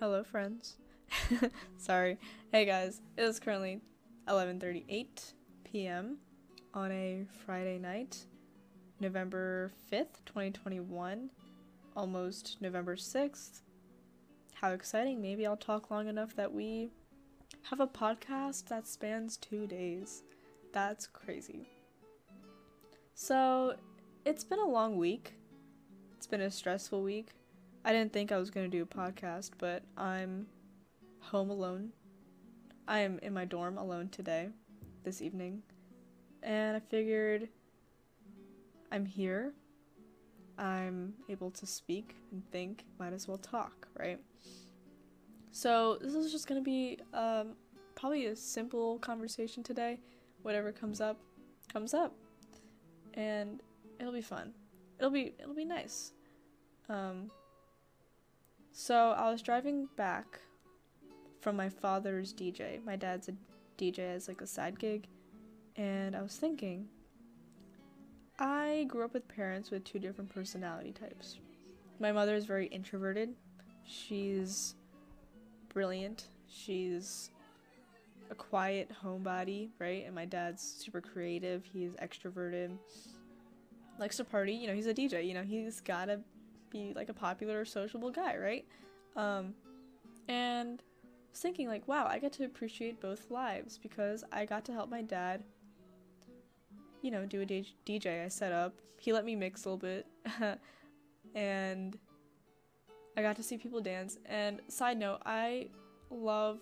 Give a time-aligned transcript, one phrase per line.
[0.00, 0.76] Hello, friends.
[1.76, 2.18] Sorry.
[2.52, 3.00] Hey, guys.
[3.16, 3.80] It is currently
[4.28, 5.32] 11:38
[5.64, 6.18] p.m.
[6.72, 8.16] on a Friday night,
[9.00, 11.30] November 5th, 2021,
[11.96, 13.62] almost November 6th.
[14.54, 15.20] How exciting.
[15.20, 16.90] Maybe I'll talk long enough that we
[17.62, 20.22] have a podcast that spans 2 days.
[20.72, 21.70] That's crazy.
[23.14, 23.74] So,
[24.24, 25.32] it's been a long week.
[26.16, 27.30] It's been a stressful week.
[27.84, 30.46] I didn't think I was going to do a podcast, but I'm
[31.20, 31.90] home alone.
[32.86, 34.48] I am in my dorm alone today,
[35.04, 35.62] this evening.
[36.42, 37.48] And I figured
[38.90, 39.52] I'm here.
[40.58, 42.84] I'm able to speak and think.
[42.98, 44.18] Might as well talk, right?
[45.52, 47.54] So, this is just going to be um,
[47.94, 49.98] probably a simple conversation today.
[50.42, 51.18] Whatever comes up,
[51.72, 52.14] comes up.
[53.14, 53.60] And
[53.98, 54.52] it'll be fun.
[54.98, 56.12] It'll be it'll be nice.
[56.88, 57.30] Um,
[58.72, 60.40] so I was driving back
[61.40, 62.84] from my father's DJ.
[62.84, 63.32] My dad's a
[63.78, 65.06] DJ as like a side gig,
[65.76, 66.88] and I was thinking
[68.38, 71.38] I grew up with parents with two different personality types.
[71.98, 73.30] My mother is very introverted.
[73.84, 74.76] She's
[75.72, 76.28] brilliant.
[76.46, 77.30] She's
[78.30, 80.04] a quiet homebody, right?
[80.06, 81.64] And my dad's super creative.
[81.64, 82.76] He's extroverted.
[83.98, 84.52] Likes to party.
[84.52, 85.26] You know, he's a DJ.
[85.26, 86.20] You know, he's gotta
[86.70, 88.66] be like a popular sociable guy, right?
[89.16, 89.54] Um,
[90.28, 94.64] and I was thinking like, wow, I get to appreciate both lives because I got
[94.66, 95.42] to help my dad,
[97.02, 98.74] you know, do a DJ I set up.
[98.98, 100.06] He let me mix a little bit,
[101.34, 101.96] and
[103.16, 104.18] I got to see people dance.
[104.26, 105.68] And side note, I
[106.10, 106.58] love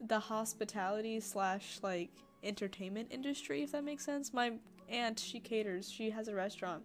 [0.00, 2.10] the hospitality slash like
[2.42, 4.34] entertainment industry, if that makes sense.
[4.34, 4.52] My
[4.88, 5.90] aunt, she caters.
[5.90, 6.82] She has a restaurant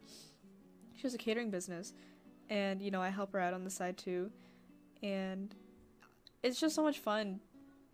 [0.97, 1.93] she has a catering business
[2.49, 4.29] and you know i help her out on the side too.
[5.03, 5.53] And
[6.41, 7.39] it's just so much fun.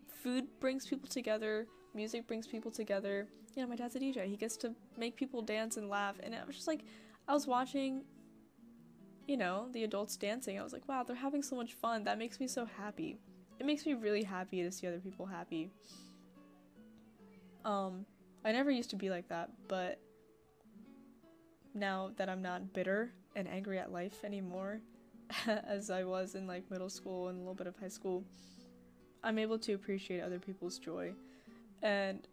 [0.08, 3.28] Food brings people together music brings people together.
[3.54, 6.34] You know my dad's a dj he gets to make people dance and laugh and
[6.34, 6.80] i was just like
[7.28, 8.02] i was watching
[9.28, 10.58] you know the adults dancing.
[10.58, 12.04] I was like wow they're having so much fun.
[12.04, 13.18] That makes me so happy.
[13.60, 15.70] It makes me really happy to see other people happy.
[17.64, 18.06] Um
[18.44, 19.98] i never used to be like that but
[21.74, 24.80] now that I'm not bitter and angry at life anymore,
[25.46, 28.24] as I was in like middle school and a little bit of high school,
[29.22, 31.12] I'm able to appreciate other people's joy.
[31.82, 32.26] And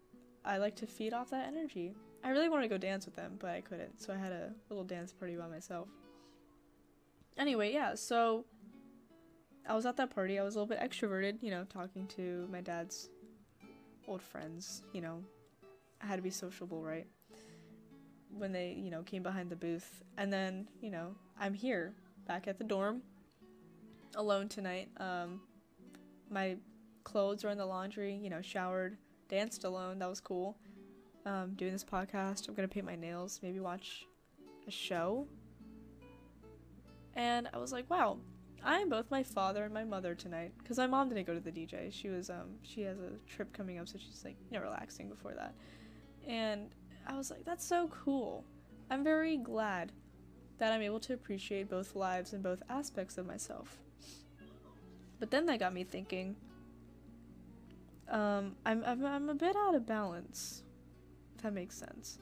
[0.46, 1.94] I like to feed off that energy.
[2.24, 4.54] I really wanted to go dance with them, but I couldn't, so I had a
[4.70, 5.88] little dance party by myself.
[7.38, 8.46] Anyway, yeah, so
[9.68, 10.38] I was at that party.
[10.38, 13.10] I was a little bit extroverted, you know, talking to my dad's
[14.08, 15.24] old friends, you know.
[16.02, 17.08] I had to be sociable, right?
[18.38, 20.04] When they, you know, came behind the booth.
[20.18, 21.94] And then, you know, I'm here
[22.28, 23.02] back at the dorm
[24.16, 24.90] alone tonight.
[24.98, 25.42] Um,
[26.30, 26.58] my
[27.04, 28.98] clothes are in the laundry, you know, showered,
[29.30, 30.00] danced alone.
[30.00, 30.58] That was cool.
[31.26, 32.48] Um, doing this podcast.
[32.48, 34.06] I'm gonna paint my nails, maybe watch
[34.68, 35.28] a show.
[37.16, 38.18] And I was like, wow,
[38.64, 40.54] I am both my father and my mother tonight.
[40.58, 41.92] Because my mom didn't go to the DJ.
[41.92, 45.10] She was, um, she has a trip coming up, so she's like, you know, relaxing
[45.10, 45.54] before that.
[46.28, 46.70] And
[47.08, 48.44] I was like, that's so cool.
[48.90, 49.92] I'm very glad
[50.58, 53.78] that I'm able to appreciate both lives and both aspects of myself.
[55.20, 56.36] But then that got me thinking.
[58.10, 60.64] Um, I'm, I'm, I'm a bit out of balance,
[61.36, 62.20] if that makes sense.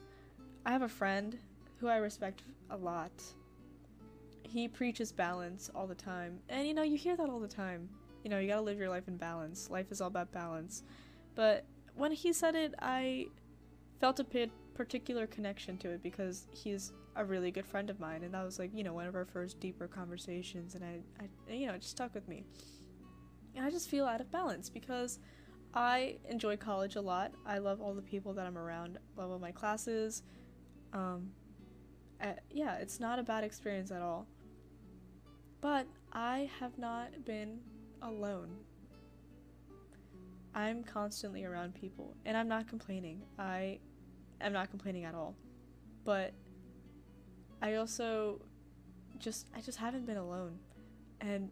[0.64, 1.38] I have a friend
[1.78, 3.10] who I respect a lot.
[4.42, 6.38] He preaches balance all the time.
[6.48, 7.88] And you know, you hear that all the time.
[8.22, 9.70] You know, you gotta live your life in balance.
[9.70, 10.82] Life is all about balance.
[11.34, 11.64] But
[11.94, 13.26] when he said it, I
[13.98, 18.22] felt a bit particular connection to it because he's a really good friend of mine
[18.22, 21.52] and that was like you know one of our first deeper conversations and I, I
[21.52, 22.44] you know it just stuck with me.
[23.54, 25.18] And I just feel out of balance because
[25.74, 27.32] I enjoy college a lot.
[27.44, 30.22] I love all the people that I'm around love all my classes.
[30.94, 31.28] Um
[32.50, 34.26] yeah it's not a bad experience at all.
[35.60, 37.58] But I have not been
[38.00, 38.48] alone.
[40.54, 43.20] I'm constantly around people and I'm not complaining.
[43.38, 43.78] I
[44.42, 45.34] I'm not complaining at all.
[46.04, 46.32] But
[47.62, 48.40] I also
[49.18, 50.58] just I just haven't been alone.
[51.20, 51.50] And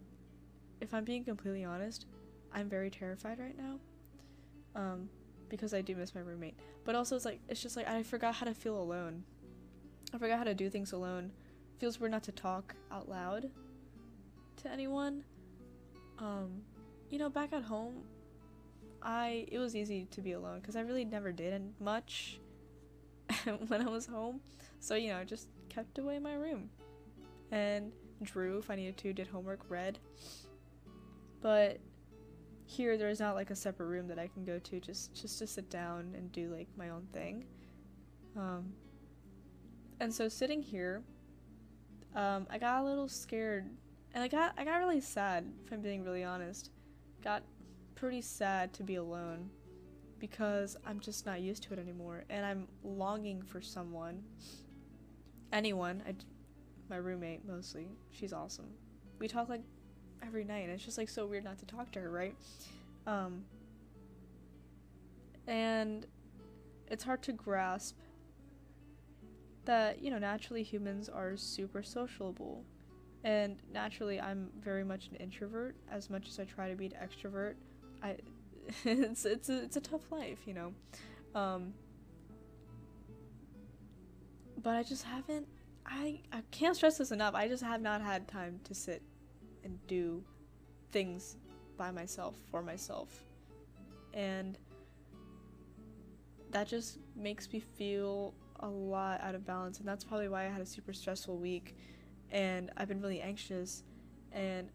[0.81, 2.05] if I'm being completely honest,
[2.53, 3.79] I'm very terrified right now.
[4.75, 5.09] Um
[5.49, 6.59] because I do miss my roommate.
[6.85, 9.23] But also it's like it's just like I forgot how to feel alone.
[10.13, 11.31] I forgot how to do things alone.
[11.77, 13.49] Feels weird not to talk out loud
[14.57, 15.23] to anyone.
[16.17, 16.61] Um
[17.09, 18.03] you know, back at home,
[19.01, 22.39] I it was easy to be alone because I really never did much
[23.67, 24.41] when I was home.
[24.79, 26.69] So, you know, just kept away my room.
[27.51, 27.91] And
[28.21, 29.99] drew if I needed to, did homework, read.
[31.41, 31.79] But
[32.65, 35.47] here there's not like a separate room that I can go to just just to
[35.47, 37.45] sit down and do like my own thing.
[38.37, 38.73] Um,
[39.99, 41.01] and so sitting here,
[42.15, 43.65] um, I got a little scared,
[44.13, 45.45] and I got I got really sad.
[45.65, 46.69] If I'm being really honest,
[47.23, 47.41] got
[47.95, 49.49] pretty sad to be alone
[50.19, 54.23] because I'm just not used to it anymore, and I'm longing for someone,
[55.51, 56.03] anyone.
[56.07, 56.13] I,
[56.89, 57.87] my roommate mostly.
[58.11, 58.69] She's awesome.
[59.19, 59.61] We talk like
[60.25, 62.35] every night, and it's just like so weird not to talk to her, right?
[63.07, 63.43] Um,
[65.47, 66.05] and
[66.87, 67.97] it's hard to grasp
[69.65, 72.63] that you know naturally humans are super sociable
[73.23, 76.93] and naturally i'm very much an introvert as much as i try to be an
[76.93, 77.55] extrovert
[78.01, 78.15] i
[78.85, 80.73] it's it's a, it's a tough life you know?
[81.35, 81.73] Um
[84.61, 85.47] but i just haven't
[85.85, 87.33] i i can't stress this enough.
[87.33, 89.01] I just have not had time to sit
[89.63, 90.23] and do
[90.91, 91.37] things
[91.77, 93.23] by myself for myself.
[94.13, 94.57] And
[96.51, 100.49] that just makes me feel a lot out of balance and that's probably why I
[100.49, 101.75] had a super stressful week.
[102.31, 103.83] And I've been really anxious
[104.31, 104.69] and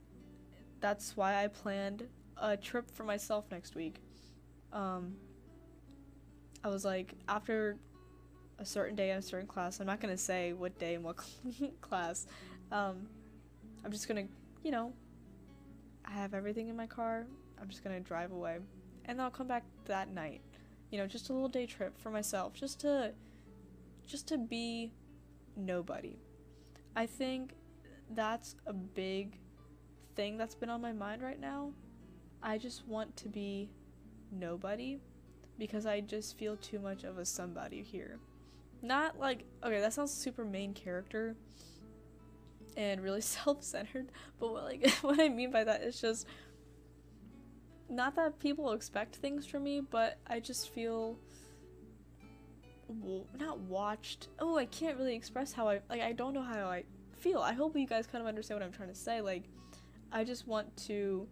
[0.80, 4.00] that's why I planned a trip for myself next week.
[4.72, 5.14] Um,
[6.62, 7.76] I was like after
[8.58, 11.16] a certain day in a certain class, I'm not to say what day and what
[11.80, 12.26] class.
[12.72, 13.08] Um,
[13.84, 14.32] I'm just to,
[14.62, 14.92] you know,
[16.04, 17.26] I have everything in my car.
[17.60, 18.58] I'm just to drive away
[19.06, 20.40] and then I'll come back that night.
[20.90, 23.12] You know, just a little day trip for myself just to
[24.06, 24.92] just to be
[25.56, 26.16] nobody.
[26.94, 27.54] I think
[28.10, 29.38] that's a big
[30.14, 31.72] thing that's been on my mind right now.
[32.44, 33.70] I just want to be
[34.30, 34.98] nobody
[35.58, 38.18] because I just feel too much of a somebody here.
[38.82, 41.36] Not like, okay, that sounds super main character
[42.76, 46.26] and really self-centered, but what like what I mean by that is just
[47.88, 51.16] not that people expect things from me, but I just feel
[53.38, 54.28] not watched.
[54.38, 56.02] Oh, I can't really express how I like.
[56.02, 56.84] I don't know how I
[57.18, 57.38] feel.
[57.38, 59.20] I hope you guys kind of understand what I'm trying to say.
[59.20, 59.44] Like,
[60.12, 61.26] I just want to.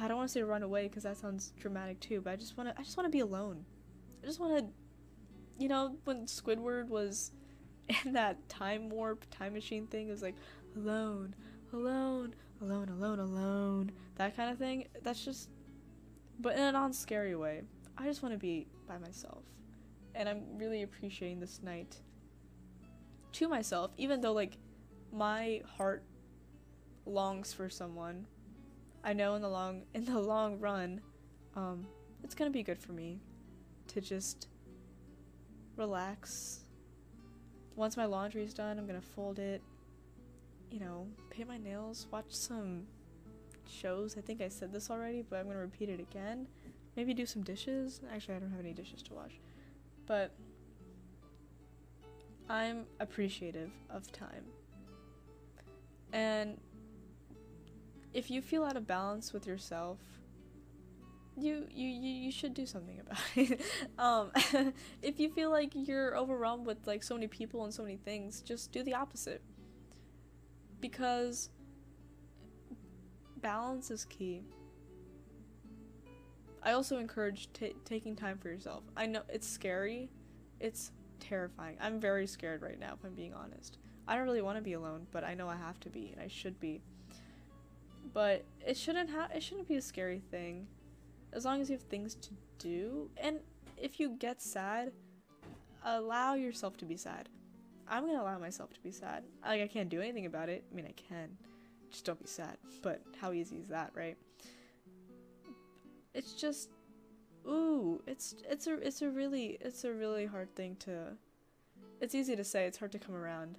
[0.00, 2.20] I don't want to say run away because that sounds dramatic too.
[2.20, 2.80] But I just want to.
[2.80, 3.64] I just want to be alone.
[4.22, 4.72] I just want to.
[5.58, 7.32] You know, when Squidward was
[8.04, 10.36] in that time warp time machine thing, it was like
[10.76, 11.34] alone,
[11.72, 13.92] alone, alone, alone, alone.
[14.16, 14.88] That kind of thing.
[15.02, 15.50] That's just.
[16.40, 17.62] But in a non-scary way.
[17.96, 19.44] I just want to be by myself
[20.14, 21.96] and I'm really appreciating this night
[23.32, 24.58] to myself, even though like
[25.12, 26.04] my heart
[27.06, 28.26] longs for someone.
[29.04, 31.00] I know in the long in the long run,
[31.56, 31.86] um,
[32.22, 33.20] it's gonna be good for me
[33.88, 34.48] to just
[35.76, 36.60] relax.
[37.74, 39.62] Once my laundry's done, I'm gonna fold it,
[40.70, 42.86] you know, paint my nails, watch some
[43.68, 44.16] shows.
[44.16, 46.46] I think I said this already, but I'm gonna repeat it again.
[46.96, 48.00] Maybe do some dishes.
[48.12, 49.40] Actually, I don't have any dishes to wash.
[50.06, 50.32] But
[52.48, 54.44] I'm appreciative of time.
[56.12, 56.58] And
[58.14, 59.98] if you feel out of balance with yourself,
[61.36, 63.60] you you you, you should do something about it.
[63.98, 64.30] um,
[65.02, 68.42] if you feel like you're overwhelmed with like so many people and so many things,
[68.42, 69.42] just do the opposite.
[70.80, 71.50] Because
[73.40, 74.42] balance is key.
[76.62, 78.84] I also encourage t- taking time for yourself.
[78.96, 80.10] I know it's scary,
[80.60, 81.76] it's terrifying.
[81.80, 83.78] I'm very scared right now, if I'm being honest.
[84.06, 86.20] I don't really want to be alone, but I know I have to be, and
[86.20, 86.82] I should be.
[88.12, 89.30] But it shouldn't have.
[89.30, 90.66] It shouldn't be a scary thing,
[91.32, 93.10] as long as you have things to do.
[93.16, 93.38] And
[93.76, 94.92] if you get sad,
[95.84, 97.28] allow yourself to be sad.
[97.88, 99.24] I'm gonna allow myself to be sad.
[99.44, 100.64] Like I can't do anything about it.
[100.70, 101.30] I mean, I can.
[101.90, 102.56] Just don't be sad.
[102.82, 104.16] But how easy is that, right?
[106.14, 106.68] it's just
[107.46, 111.16] ooh, it's it's a it's a really it's a really hard thing to
[112.00, 113.58] it's easy to say, it's hard to come around.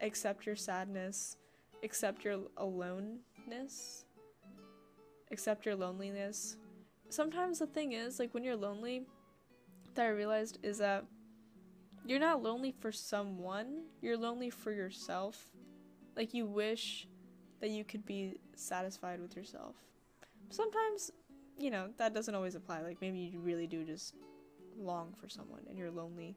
[0.00, 1.36] Accept your sadness,
[1.84, 2.40] accept your
[5.30, 6.56] accept your loneliness.
[7.08, 9.02] Sometimes the thing is, like when you're lonely,
[9.94, 11.04] that I realized is that
[12.04, 15.50] you're not lonely for someone, you're lonely for yourself.
[16.16, 17.06] Like you wish
[17.60, 19.74] that you could be satisfied with yourself.
[20.50, 21.10] Sometimes
[21.58, 22.82] you know, that doesn't always apply.
[22.82, 24.14] Like maybe you really do just
[24.78, 26.36] long for someone and you're lonely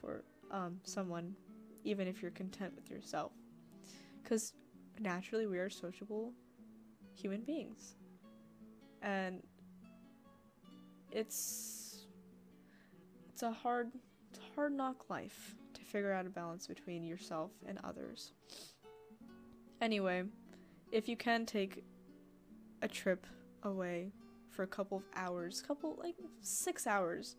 [0.00, 1.34] for um, someone,
[1.84, 3.32] even if you're content with yourself.
[4.22, 4.52] Because
[5.00, 6.32] naturally, we are sociable
[7.14, 7.94] human beings.
[9.02, 9.42] And
[11.10, 12.06] it's
[13.32, 13.90] it's a hard
[14.30, 18.32] it's a hard knock life to figure out a balance between yourself and others.
[19.80, 20.24] Anyway,
[20.92, 21.82] if you can take
[22.82, 23.26] a trip
[23.62, 24.12] away
[24.50, 27.36] for a couple of hours, couple like six hours.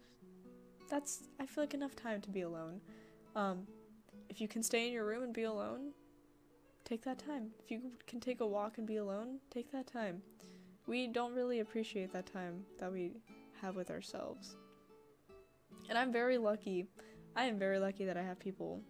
[0.90, 2.82] That's I feel like enough time to be alone.
[3.36, 3.68] Um,
[4.30, 5.92] if you can stay in your room and be alone,
[6.92, 7.52] take that time.
[7.64, 10.22] If you can take a walk and be alone, take that time.
[10.88, 13.14] We don't really appreciate that time that we
[13.62, 14.58] have with ourselves.
[15.88, 16.88] And I'm very lucky.
[17.34, 18.82] I am very lucky that I have people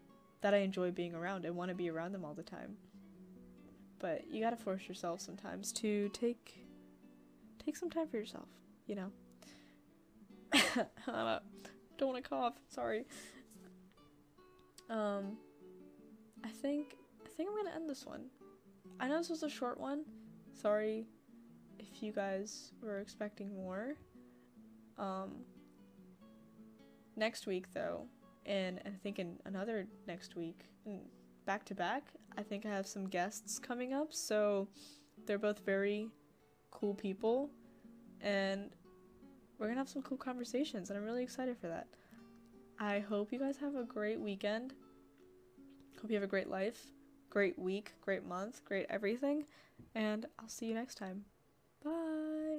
[0.42, 2.76] that I enjoy being around and want to be around them all the time.
[4.00, 6.66] But you gotta force yourself sometimes to take
[7.64, 8.48] take some time for yourself,
[8.88, 9.12] you know.
[11.08, 11.38] I
[12.00, 12.56] don't want to cough.
[12.68, 13.06] Sorry.
[14.90, 15.38] Um,
[16.44, 16.96] I think
[17.42, 18.26] think I'm gonna end this one.
[19.00, 20.04] I know this was a short one.
[20.54, 21.08] Sorry
[21.80, 23.96] if you guys were expecting more.
[25.00, 25.38] Um,
[27.16, 28.06] next week though,
[28.46, 30.66] and I think in another next week,
[31.48, 32.04] back to back,
[32.38, 34.14] I think I have some guests coming up.
[34.14, 34.68] So
[35.26, 36.10] they're both very
[36.70, 37.50] cool people,
[38.20, 38.70] and
[39.58, 41.88] we're gonna have some cool conversations, and I'm really excited for that.
[42.80, 44.76] I hope you guys have a great weekend.
[46.00, 46.92] Hope you have a great life,
[47.32, 49.46] great week, great month, great everything,
[49.96, 51.26] and I'll see you next time.
[51.84, 52.51] Bye.